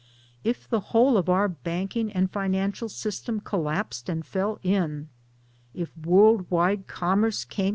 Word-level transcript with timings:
If 0.43 0.67
the 0.67 0.79
whole 0.79 1.15
of 1.15 1.29
our 1.29 1.47
Banking 1.47 2.11
and 2.11 2.31
Financial 2.31 2.89
system 2.89 3.35
1 3.35 3.41
col 3.41 3.61
lapsed 3.61 4.09
and 4.09 4.25
fell 4.25 4.57
in, 4.63 5.09
if 5.75 5.95
world 5.95 6.49
wide 6.49 6.87
Commerce 6.87 7.45
came. 7.45 7.69